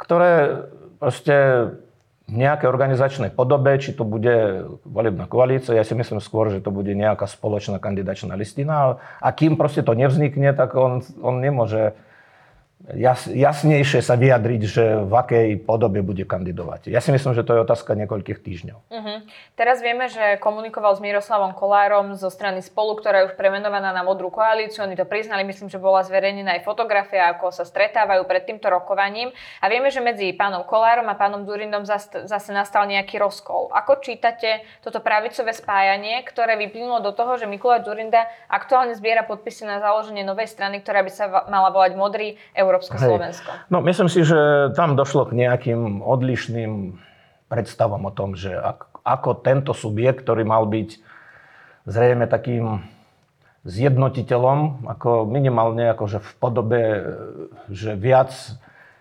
[0.00, 0.64] ktoré
[0.96, 1.36] proste
[2.30, 6.70] v nejakej organizačnej podobe, či to bude volebná koalícia, ja si myslím skôr, že to
[6.70, 9.02] bude nejaká spoločná kandidačná listina.
[9.18, 11.98] A kým proste to nevznikne, tak on, on nemôže
[12.96, 16.88] jas, jasnejšie sa vyjadriť, že v akej podobe bude kandidovať.
[16.88, 18.78] Ja si myslím, že to je otázka niekoľkých týždňov.
[18.88, 19.18] Uh-huh.
[19.54, 24.00] Teraz vieme, že komunikoval s Miroslavom Kolárom zo strany Spolu, ktorá je už premenovaná na
[24.00, 24.84] Modrú koalíciu.
[24.88, 29.28] Oni to priznali, myslím, že bola zverejnená aj fotografia, ako sa stretávajú pred týmto rokovaním.
[29.60, 33.68] A vieme, že medzi pánom Kolárom a pánom Durindom zase nastal nejaký rozkol.
[33.76, 39.68] Ako čítate toto pravicové spájanie, ktoré vyplynulo do toho, že Mikuláš Durinda aktuálne zbiera podpisy
[39.68, 42.40] na založenie novej strany, ktorá by sa mala volať Modrý
[42.70, 43.10] Európske Hej.
[43.10, 43.50] Slovensko?
[43.66, 47.02] No myslím si, že tam došlo k nejakým odlišným
[47.50, 48.54] predstavom o tom, že
[49.02, 51.02] ako tento subjekt, ktorý mal byť
[51.90, 52.86] zrejme takým
[53.66, 56.82] zjednotiteľom, ako minimálne akože v podobe,
[57.68, 58.32] že viac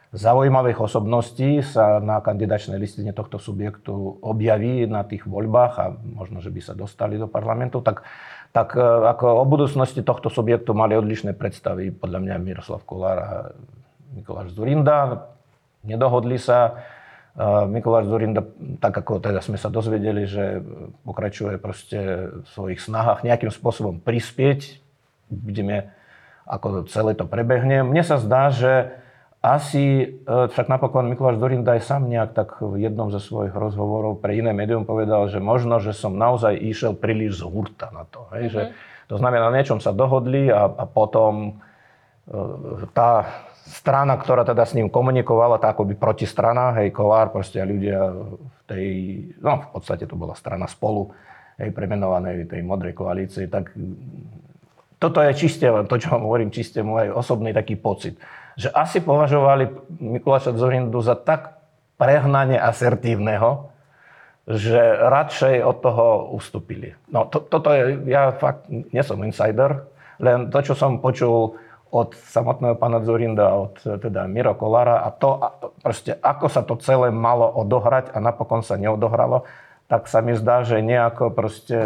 [0.10, 6.50] zaujímavých osobností sa na kandidačnej listine tohto subjektu objaví na tých voľbách a možno, že
[6.50, 8.02] by sa dostali do parlamentu, tak
[8.50, 13.32] tak e, ako o budúcnosti tohto subjektu mali odlišné predstavy, podľa mňa Miroslav Kolár a
[14.18, 15.30] Mikuláš Zurinda.
[15.86, 16.82] Nedohodli sa.
[17.38, 18.42] E, Mikuláš Zurinda,
[18.82, 20.66] tak ako teda sme sa dozvedeli, že
[21.06, 24.82] pokračuje proste v svojich snahách nejakým spôsobom prispieť.
[25.30, 25.94] Vidíme,
[26.50, 27.86] ako celé to prebehne.
[27.86, 28.98] Mne sa zdá, že
[29.40, 34.20] asi, e, však napokon Mikuláš Dorinda aj sám nejak tak v jednom ze svojich rozhovorov
[34.20, 38.28] pre iné médium povedal, že možno, že som naozaj išiel príliš z hurta na to.
[38.36, 38.52] Hej?
[38.52, 38.54] Mm-hmm.
[38.54, 38.62] Že,
[39.10, 41.56] to znamená, na niečom sa dohodli a, a potom
[42.28, 43.32] e, tá
[43.64, 48.88] strana, ktorá teda s ním komunikovala, tá akoby protistrana, hej, Kolár, proste ľudia v tej,
[49.40, 51.16] no v podstate to bola strana spolu,
[51.62, 53.72] hej, premenovanej tej modrej koalície, tak
[55.00, 58.20] toto je čiste, to čo vám hovorím, čiste môj osobný taký pocit
[58.56, 61.60] že asi považovali Mikuláša Zorindu za tak
[62.00, 63.70] prehnane asertívneho,
[64.50, 66.98] že radšej od toho ustúpili.
[67.14, 69.86] No to, toto je, ja fakt nie som insider,
[70.18, 71.60] len to, čo som počul
[71.90, 75.42] od samotného pána Zorinda, od teda Miro Kolára a to
[75.82, 79.46] proste, ako sa to celé malo odohrať a napokon sa neodohralo,
[79.90, 81.78] tak sa mi zdá, že nejako proste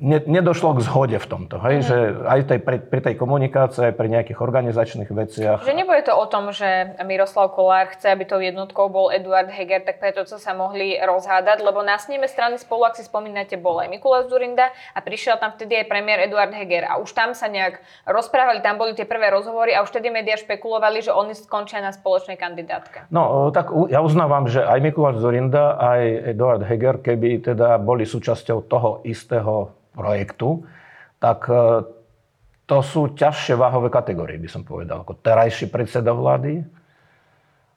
[0.00, 1.60] nedošlo k zhode v tomto.
[1.60, 1.76] Hej?
[1.76, 1.84] Mm.
[1.84, 5.60] Že aj tej, pri, pri tej komunikácii, aj pri nejakých organizačných veciach.
[5.60, 9.84] Že nebude to o tom, že Miroslav Kolár chce, aby tou jednotkou bol Eduard Heger,
[9.84, 13.92] tak preto sa mohli rozhádať, lebo na sneme strany spolu, ak si spomínate, bol aj
[13.92, 16.88] Mikuláš Zurinda a prišiel tam vtedy aj premiér Eduard Heger.
[16.88, 20.40] A už tam sa nejak rozprávali, tam boli tie prvé rozhovory a už vtedy médiá
[20.40, 23.04] špekulovali, že oni skončia na spoločnej kandidátke.
[23.12, 28.64] No, tak ja uznávam, že aj Mikuláš Zurinda, aj Eduard Heger, keby teda boli súčasťou
[28.64, 30.64] toho istého projektu,
[31.20, 31.84] tak e,
[32.64, 35.04] to sú ťažšie váhové kategórie, by som povedal.
[35.04, 36.64] Ako terajší predseda vlády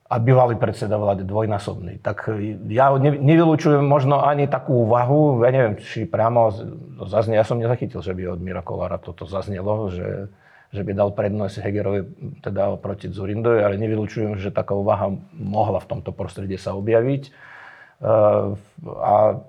[0.06, 1.98] a bývalý predseda vlády dvojnásobný.
[1.98, 2.30] Tak
[2.70, 6.54] ja nevylučujem možno ani takú úvahu, ja neviem, či priamo
[7.10, 10.30] zaznie, ja som nezachytil, že by od Mira Kolára toto zaznelo, že,
[10.70, 12.00] že by dal prednosť Hegerovi
[12.46, 17.34] teda oproti Zurindovi, ale nevylučujem, že taká úvaha mohla v tomto prostredí sa objaviť.
[18.84, 19.42] A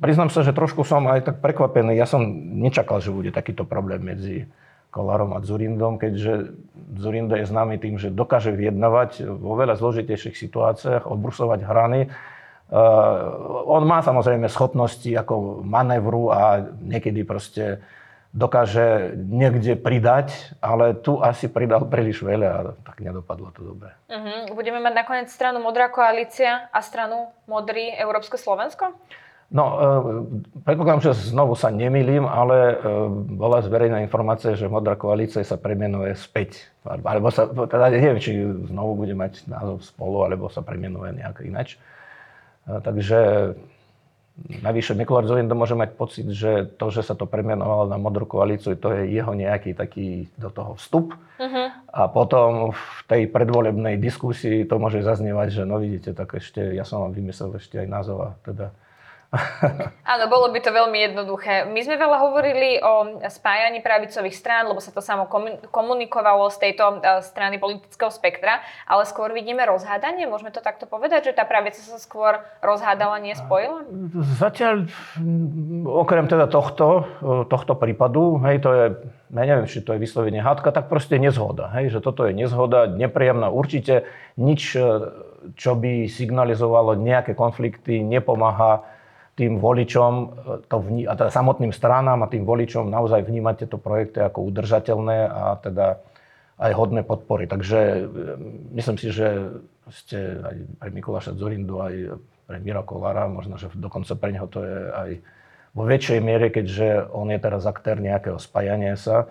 [0.00, 1.94] priznám sa, že trošku som aj tak prekvapený.
[1.94, 2.22] Ja som
[2.58, 4.48] nečakal, že bude takýto problém medzi
[4.90, 6.50] Kolárom a Zurindom, keďže
[6.98, 12.10] Zurindo je známy tým, že dokáže vyjednávať vo veľa zložitejších situáciách, odbrusovať hrany.
[12.70, 17.82] Uh, on má samozrejme schopnosti ako manévru a niekedy proste
[18.30, 23.90] dokáže niekde pridať, ale tu asi pridal príliš veľa a tak nedopadlo to dobre.
[24.06, 24.54] Uh-huh.
[24.54, 28.94] Budeme mať nakoniec stranu Modrá koalícia a stranu Modrý Európske Slovensko?
[29.50, 29.86] No, e,
[30.62, 32.74] predpokladám, že znovu sa nemýlim, ale e,
[33.34, 36.70] bola zverejná informácia, že Modrá koalícia sa premenuje späť.
[36.86, 38.38] Alebo sa, teda neviem, či
[38.70, 41.74] znovu bude mať názov spolu, alebo sa premenuje nejak inač.
[41.74, 43.18] E, takže
[44.62, 48.78] navyše Mikulár Zorinda môže mať pocit, že to, že sa to premenovalo na Modrú koalíciu,
[48.78, 51.18] to je jeho nejaký taký do toho vstup.
[51.42, 51.68] Uh-huh.
[51.90, 56.86] A potom v tej predvolebnej diskusii to môže zaznievať, že no vidíte, tak ešte, ja
[56.86, 58.70] som vám vymyslel ešte aj názov a teda
[60.10, 61.62] Áno, bolo by to veľmi jednoduché.
[61.70, 65.30] My sme veľa hovorili o spájaní pravicových strán, lebo sa to samo
[65.70, 68.58] komunikovalo z tejto e, strany politického spektra,
[68.90, 70.26] ale skôr vidíme rozhádanie.
[70.26, 73.86] Môžeme to takto povedať, že tá pravica sa skôr rozhádala, nie spojila?
[74.42, 74.90] Zatiaľ,
[75.86, 78.84] okrem teda tohto, e, tohto prípadu, hej, to je,
[79.30, 81.70] ja neviem, či to je vyslovene hádka, tak proste nezhoda.
[81.78, 83.46] Hej, že toto je nezhoda, nepríjemná.
[83.46, 84.82] Určite nič, e,
[85.54, 88.98] čo by signalizovalo nejaké konflikty, nepomáha
[89.40, 90.26] tým voličom, e,
[90.68, 95.18] to vní, a teda samotným stranám a tým voličom naozaj vnímať tieto projekty ako udržateľné
[95.32, 96.04] a teda
[96.60, 97.48] aj hodné podpory.
[97.48, 98.00] Takže e,
[98.76, 99.56] myslím si, že
[99.88, 104.60] ste aj pre Mikuláša Zorindu, aj pre Mira Kolára, možno, že dokonca pre neho to
[104.60, 105.10] je aj
[105.72, 109.30] vo väčšej miere, keďže on je teraz aktér nejakého spájania sa,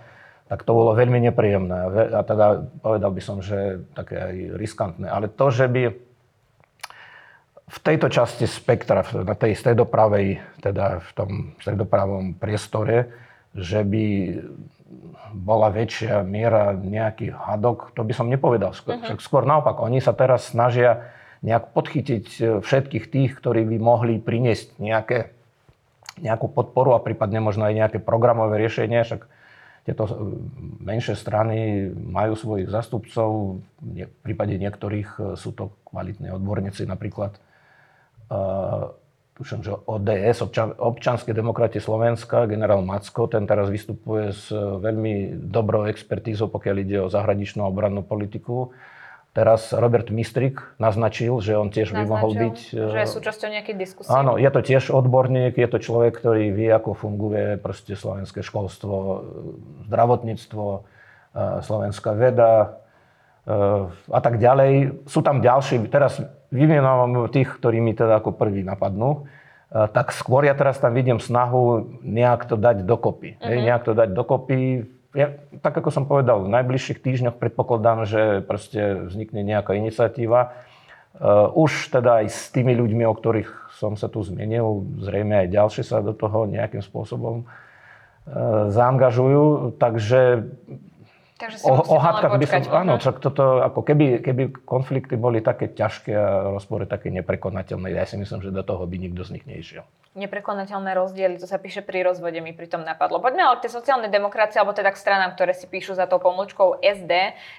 [0.50, 2.10] tak to bolo veľmi nepríjemné.
[2.10, 5.06] A teda povedal by som, že také aj riskantné.
[5.06, 6.09] Ale to, že by
[7.70, 11.30] v tejto časti spektra, na tej stredopravej, teda v tom
[11.62, 13.14] stredopravom priestore,
[13.54, 14.06] že by
[15.30, 18.74] bola väčšia miera nejakých hadok, to by som nepovedal.
[18.74, 19.22] Skôr, uh-huh.
[19.22, 21.14] skôr naopak, oni sa teraz snažia
[21.46, 25.30] nejak podchytiť e, všetkých tých, ktorí by mohli priniesť nejaké,
[26.20, 29.06] nejakú podporu a prípadne možno aj nejaké programové riešenie.
[29.06, 29.22] Však
[29.86, 30.12] tieto e,
[30.82, 37.38] menšie strany majú svojich zastupcov, v prípade niektorých e, sú to kvalitní odborníci napríklad
[39.40, 45.88] tuším, že ODS, občan, občanské demokrati Slovenska, generál Macko, ten teraz vystupuje s veľmi dobrou
[45.88, 48.76] expertízou, pokiaľ ide o zahraničnú obrannú politiku.
[49.32, 52.58] Teraz Robert Mistrik naznačil, že on tiež naznačil, by mohol byť...
[52.76, 54.12] Že je e, súčasťou nejakej diskusie.
[54.12, 59.24] Áno, je to tiež odborník, je to človek, ktorý vie, ako funguje proste slovenské školstvo,
[59.88, 60.66] zdravotníctvo,
[61.62, 62.82] slovenská veda,
[64.10, 65.06] a tak ďalej.
[65.06, 69.30] Sú tam ďalší, teraz vymenávam tých, ktorí mi teda ako prvý napadnú,
[69.70, 73.38] tak skôr ja teraz tam vidím snahu nejak to dať dokopy.
[73.38, 73.54] Uh-huh.
[73.54, 74.90] Nejak to dať dokopy.
[75.14, 80.58] Ja, tak ako som povedal, v najbližších týždňoch predpokladám, že proste vznikne nejaká iniciatíva.
[81.18, 85.54] Uh, už teda aj s tými ľuďmi, o ktorých som sa tu zmienil, zrejme aj
[85.54, 89.78] ďalšie sa do toho nejakým spôsobom uh, zaangažujú.
[89.82, 90.50] Takže
[91.40, 95.40] Takže si o, o hádkach by som, áno, čak toto, ako keby, keby konflikty boli
[95.40, 99.40] také ťažké a rozpory také neprekonateľné, ja si myslím, že do toho by nikto z
[99.40, 99.88] nich nešiel
[100.20, 103.24] neprekonateľné rozdiely, to sa píše pri rozvode, mi pritom napadlo.
[103.24, 106.20] Poďme ale k tej sociálnej demokracii, alebo teda k stranám, ktoré si píšu za tou
[106.20, 107.12] pomlčkou SD,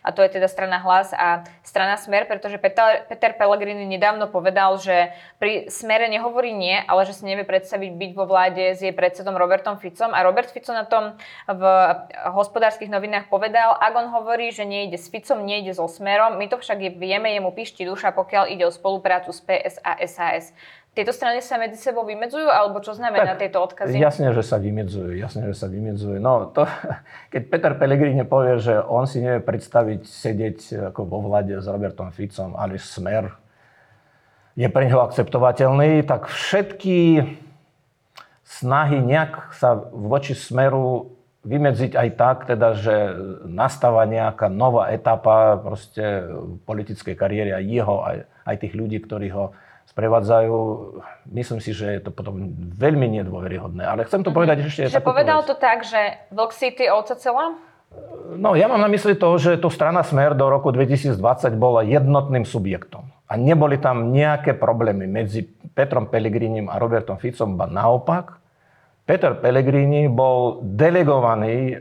[0.04, 4.76] a to je teda strana Hlas a strana Smer, pretože Peter, Peter Pellegrini nedávno povedal,
[4.76, 8.92] že pri Smere nehovorí nie, ale že si nevie predstaviť byť vo vláde s jej
[8.92, 10.12] predsedom Robertom Ficom.
[10.12, 11.16] A Robert Fico na tom
[11.48, 11.62] v
[12.36, 16.60] hospodárskych novinách povedal, ak on hovorí, že nejde s Ficom, nejde so Smerom, my to
[16.60, 20.52] však vieme, jemu píšti duša, pokiaľ ide o spoluprácu s PS a SAS.
[20.90, 23.94] Tieto strany sa medzi sebou vymedzujú, alebo čo znamená tak, tieto odkazy?
[23.94, 26.18] Jasne, že sa vymedzujú, jasne, že sa vymedzujú.
[26.18, 26.66] No, to,
[27.32, 30.58] keď Peter Pellegrini povie, že on si nevie predstaviť sedieť
[30.90, 33.30] ako vo vlade s Robertom Ficom, ale smer
[34.58, 37.22] je pre neho akceptovateľný, tak všetky
[38.42, 41.14] snahy nejak sa voči smeru
[41.46, 42.94] vymedziť aj tak, teda, že
[43.46, 46.26] nastáva nejaká nová etapa proste
[46.66, 49.54] politickej kariéry aj jeho, aj, aj tých ľudí, ktorí ho
[49.90, 50.54] sprevádzajú.
[51.34, 53.82] Myslím si, že je to potom veľmi nedôveryhodné.
[53.82, 54.86] Ale chcem to povedať ešte...
[54.86, 55.50] Že povedal vec.
[55.50, 57.58] to tak, že Vlk City ovca celá?
[58.38, 61.18] No, ja mám na mysli to, že tu strana Smer do roku 2020
[61.58, 63.10] bola jednotným subjektom.
[63.26, 65.42] A neboli tam nejaké problémy medzi
[65.74, 68.38] Petrom Pellegrinim a Robertom Ficom, ba naopak.
[69.06, 71.76] Peter Pellegrini bol delegovaný e,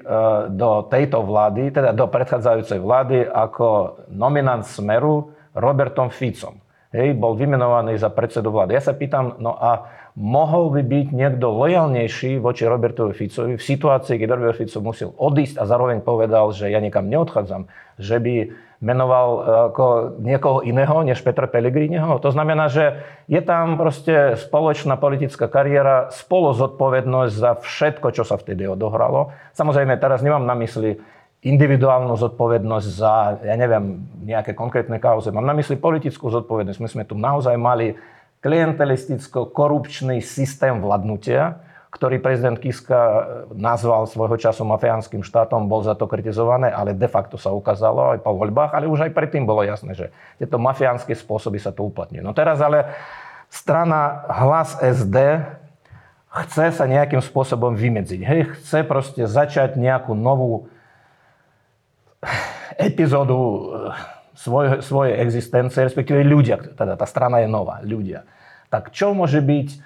[0.49, 6.57] do tejto vlády, teda do predchádzajúcej vlády ako nominant Smeru Robertom Ficom.
[6.89, 8.73] Hej, bol vymenovaný za predsedu vlády.
[8.73, 14.17] Ja sa pýtam, no a mohol by byť niekto lojalnejší voči Robertovi Ficovi v situácii,
[14.17, 17.69] keď Robert Fico musel odísť a zároveň povedal, že ja nikam neodchádzam,
[18.01, 18.33] že by
[18.81, 19.85] menoval e, ako
[20.23, 22.17] niekoho iného než Petra Pellegriniho.
[22.25, 28.39] To znamená, že je tam proste spoločná politická kariéra, spolo zodpovednosť za všetko, čo sa
[28.41, 29.35] vtedy odohralo.
[29.53, 30.97] Samozrejme, teraz nemám na mysli
[31.39, 35.31] individuálnu zodpovednosť za, ja neviem, nejaké konkrétne kauze.
[35.31, 36.79] Mám na mysli politickú zodpovednosť.
[36.83, 37.95] My sme tu naozaj mali
[38.43, 43.25] klientelisticko-korupčný systém vládnutia, ktorý prezident Kiska
[43.55, 48.19] nazval svojho času mafiánskym štátom, bol za to kritizované, ale de facto sa ukázalo aj
[48.21, 50.05] po voľbách, ale už aj predtým bolo jasné, že
[50.37, 52.21] tieto mafiánske spôsoby sa tu uplatňujú.
[52.21, 52.93] No teraz ale
[53.49, 55.41] strana Hlas SD
[56.29, 58.21] chce sa nejakým spôsobom vymedziť.
[58.21, 60.69] Hej, chce proste začať nejakú novú
[64.39, 68.23] svoj, svojej existencie, respektíve ľudia, teda tá strana je nová, ľudia.
[68.71, 69.79] Tak čo môže byť eh,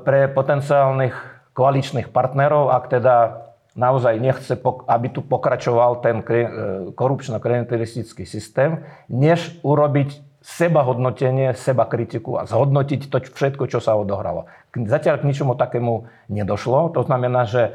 [0.00, 1.14] pre potenciálnych
[1.52, 4.56] koaličných partnerov, ak teda naozaj nechce,
[4.88, 6.48] aby tu pokračoval ten eh,
[6.96, 8.80] korupčno-klientelistický systém,
[9.12, 14.46] než urobiť seba hodnotenie, seba kritiku a zhodnotiť to všetko, čo sa odohralo.
[14.72, 16.94] Zatiaľ k ničomu takému nedošlo.
[16.94, 17.74] To znamená, že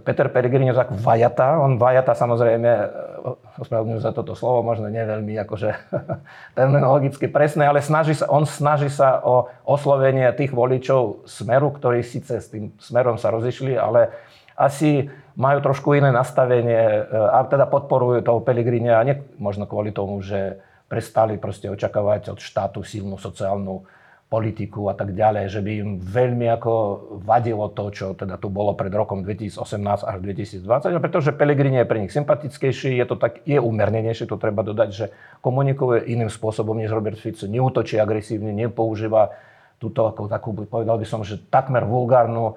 [0.00, 1.60] Peter Pellegrini tak vajata.
[1.60, 5.04] On vajata samozrejme, eh, ospravedlňujem za toto slovo, možno nie
[5.36, 5.76] akože
[6.56, 12.40] terminologicky presné, ale snaží sa, on snaží sa o oslovenie tých voličov Smeru, ktorí síce
[12.40, 14.08] s tým Smerom sa rozišli, ale
[14.56, 19.92] asi majú trošku iné nastavenie eh, a teda podporujú toho Pellegrini a nie možno kvôli
[19.92, 20.56] tomu, že
[20.88, 23.84] prestali proste očakávať od štátu silnú sociálnu
[24.32, 26.72] politiku a tak ďalej, že by im veľmi ako
[27.20, 29.60] vadilo to, čo teda tu bolo pred rokom 2018
[30.08, 34.40] až 2020, a pretože Pelegrini je pre nich sympatickejší, je to tak, je umernenejšie, to
[34.40, 35.06] treba dodať, že
[35.44, 39.36] komunikuje iným spôsobom než Robert Fico, neútočí agresívne, nepoužíva
[39.76, 42.56] túto ako takú, povedal by som, že takmer vulgárnu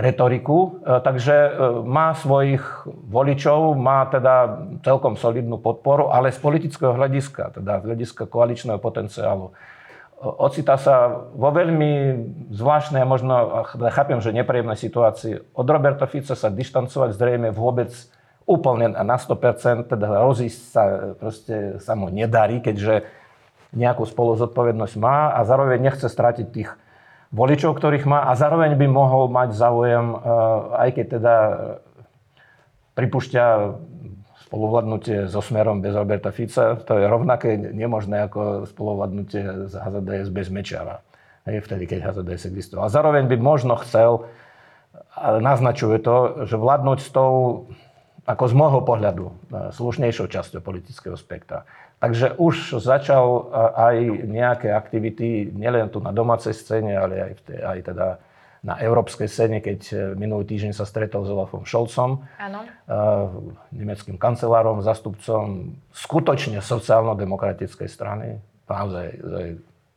[0.00, 1.52] retoriku, uh, takže uh,
[1.84, 8.24] má svojich voličov, má teda celkom solidnú podporu, ale z politického hľadiska, teda z hľadiska
[8.30, 9.52] koaličného potenciálu,
[10.22, 11.90] ocitá sa vo veľmi
[12.54, 13.34] zvláštnej a možno,
[13.90, 15.50] chápem, že nepríjemnej situácii.
[15.50, 17.90] Od Roberta Fica sa dištancovať zrejme vôbec
[18.46, 20.84] úplne na 100%, teda rozísť sa,
[21.18, 23.02] proste sa mu nedarí, keďže
[23.74, 26.70] nejakú spoluzodpovednosť má a zároveň nechce stratiť tých
[27.32, 30.18] voličov, ktorých má a zároveň by mohol mať záujem, eh,
[30.86, 31.34] aj keď teda
[32.92, 33.44] pripúšťa
[34.52, 40.52] spoluvládnutie so Smerom bez Roberta Fica, to je rovnaké nemožné ako spoluvládnutie z HZDS bez
[40.52, 41.00] Mečara.
[41.48, 42.84] Hej, vtedy, keď HZDS existoval.
[42.84, 44.28] A zároveň by možno chcel,
[45.16, 47.64] ale naznačuje to, že vládnuť s tou,
[48.28, 49.32] ako z môjho pohľadu, e,
[49.72, 51.64] slušnejšou časťou politického spektra.
[52.04, 53.40] Takže už začal e,
[53.72, 53.96] aj
[54.28, 58.06] nejaké aktivity, nielen tu na domácej scéne, ale aj, v tej, aj teda
[58.62, 62.62] na európskej scéne, keď e, minulý týždeň sa stretol s Olafom Scholzom, Áno.
[62.62, 62.68] E,
[63.74, 68.38] nemeckým kancelárom, zastupcom skutočne sociálno-demokratickej strany.
[68.70, 69.06] Naozaj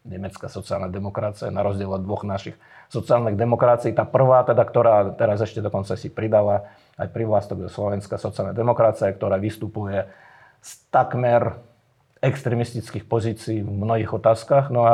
[0.05, 2.53] nemecká sociálna demokracia, na rozdiel od dvoch našich
[2.93, 3.91] sociálnych demokracií.
[3.97, 9.09] Tá prvá, teda, ktorá teraz ešte dokonca si pridala aj privlastok do Slovenská sociálna demokracia,
[9.09, 10.05] ktorá vystupuje
[10.61, 11.57] z takmer
[12.21, 14.69] extremistických pozícií v mnohých otázkach.
[14.69, 14.93] No a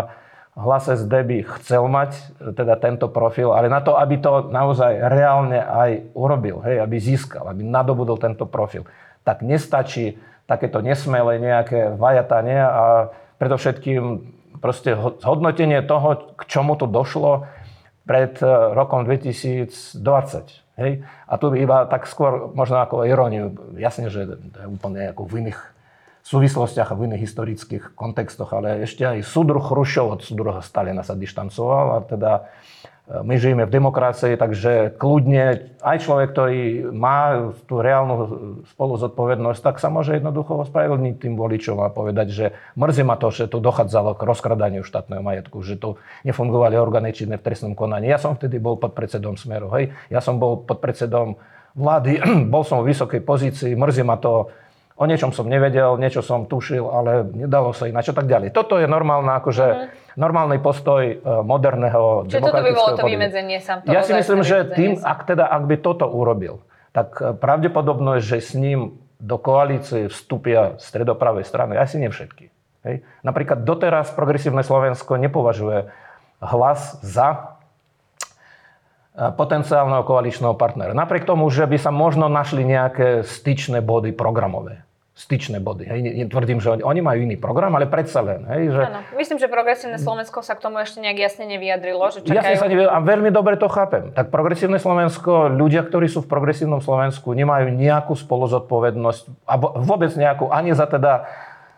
[0.51, 4.91] Hlas SD by chcel mať e, teda tento profil, ale na to, aby to naozaj
[4.91, 8.83] reálne aj urobil, hej, aby získal, aby nadobudol tento profil,
[9.23, 10.19] tak nestačí
[10.51, 12.83] takéto nesmelé nejaké vajatanie a
[13.39, 14.03] predovšetkým
[14.59, 17.47] proste zhodnotenie toho, k čomu to došlo
[18.03, 20.03] pred e, rokom 2020.
[20.83, 20.91] Hej?
[21.27, 23.55] A tu iba tak skôr možno ako iróniu.
[23.79, 25.47] Jasne, že to je úplne ako v
[26.25, 31.17] súvislostiach a v iných historických kontextoch, ale ešte aj súdruh Chrušov od súdruha Stalina sa
[31.17, 32.41] dištancoval a teda e,
[33.25, 36.61] my žijeme v demokracii, takže kľudne aj človek, ktorý
[36.93, 38.15] má tú reálnu
[38.69, 42.45] spolu zodpovednosť, tak sa môže jednoducho ospravedlniť tým voličom a povedať, že
[42.77, 47.41] mrzí ma to, že tu dochádzalo k rozkradaniu štátneho majetku, že tu nefungovali orgány činné
[47.41, 48.13] v trestnom konaní.
[48.13, 49.89] Ja som vtedy bol pod predsedom Smeru, hej.
[50.13, 51.41] Ja som bol pod predsedom
[51.73, 52.21] vlády,
[52.53, 54.53] bol som v vysokej pozícii, mrzí ma to,
[55.01, 58.53] o niečom som nevedel, niečo som tušil, ale nedalo sa ináč a tak ďalej.
[58.53, 60.13] Toto je normálna, akože, mm.
[60.13, 64.69] normálny postoj e, moderného Čiže toto by bolo to vymedzenie sám Ja si myslím, že
[64.77, 66.61] tým, ak, teda, ak by toto urobil,
[66.93, 72.53] tak e, pravdepodobnosť, že s ním do koalície vstúpia stredopravej strany, asi nie všetky.
[72.85, 73.01] Hej.
[73.25, 75.89] Napríklad doteraz progresívne Slovensko nepovažuje
[76.45, 77.57] hlas za
[79.17, 80.93] e, potenciálneho koaličného partnera.
[80.93, 84.85] Napriek tomu, že by sa možno našli nejaké styčné body programové
[85.21, 85.85] styčné body.
[85.85, 85.99] Hej.
[86.25, 88.41] Netvrdím, že oni, oni majú iný program, ale predsa len.
[88.49, 88.81] Hej, že...
[88.89, 92.01] Áno, myslím, že progresívne Slovensko sa k tomu ešte nejak jasne nevyjadrilo.
[92.09, 92.37] Že čakajú...
[92.41, 94.09] Jasne sa nevie, a veľmi dobre to chápem.
[94.17, 100.49] Tak progresívne Slovensko, ľudia, ktorí sú v progresívnom Slovensku, nemajú nejakú spoluzodpovednosť, a vôbec nejakú,
[100.49, 101.29] ani za teda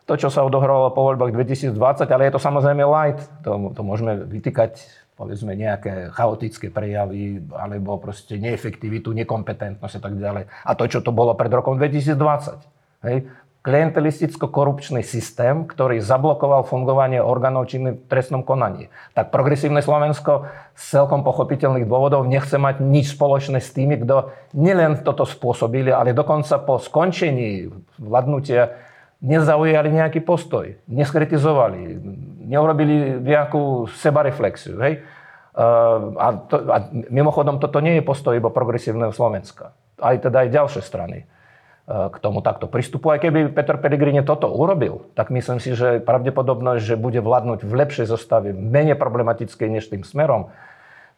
[0.07, 1.75] to, čo sa odohralo po voľbách 2020,
[2.07, 3.19] ale je to samozrejme light.
[3.43, 10.43] To, to môžeme vytýkať povedzme nejaké chaotické prejavy, alebo proste neefektivitu, nekompetentnosť a tak ďalej.
[10.49, 12.72] A to, čo to bolo pred rokom 2020.
[13.03, 13.27] Hej?
[13.63, 18.91] klientelisticko-korupčný systém, ktorý zablokoval fungovanie orgánov činných v trestnom konaní.
[19.15, 24.99] Tak progresívne Slovensko z celkom pochopiteľných dôvodov nechce mať nič spoločné s tými, kto nielen
[25.07, 27.71] toto spôsobili, ale dokonca po skončení
[28.03, 28.75] vládnutia
[29.23, 32.03] nezaujali nejaký postoj, neskritizovali,
[32.43, 34.75] neurobili nejakú sebareflexiu.
[34.83, 35.07] Hej?
[36.19, 39.71] A, to, a mimochodom, toto nie je postoj iba progresívneho Slovenska.
[40.03, 41.31] Aj teda aj ďalšie strany
[41.87, 43.11] k tomu takto pristupu.
[43.11, 47.73] Aj keby Peter Pellegrini toto urobil, tak myslím si, že pravdepodobnosť, že bude vládnuť v
[47.75, 50.47] lepšej zostave, menej problematickej než tým smerom,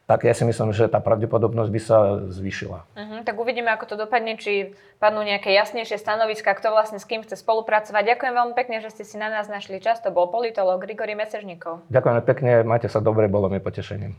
[0.06, 1.98] tak ja si myslím, že tá pravdepodobnosť by sa
[2.30, 2.78] zvýšila.
[2.94, 7.26] Uh-huh, tak uvidíme, ako to dopadne, či padnú nejaké jasnejšie stanoviska, kto vlastne s kým
[7.26, 8.14] chce spolupracovať.
[8.14, 9.98] Ďakujem veľmi pekne, že ste si na nás našli čas.
[10.06, 11.82] To bol politolog Grigory Mesežníkov.
[11.90, 14.14] Ďakujem pekne, majte sa dobre, bolo mi potešením.